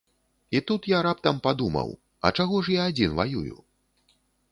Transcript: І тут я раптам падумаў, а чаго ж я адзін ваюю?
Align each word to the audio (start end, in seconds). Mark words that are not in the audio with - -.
І 0.59 0.59
тут 0.69 0.87
я 0.91 1.01
раптам 1.07 1.41
падумаў, 1.47 1.91
а 2.25 2.31
чаго 2.39 2.63
ж 2.69 2.77
я 2.79 2.87
адзін 2.93 3.13
ваюю? 3.21 3.57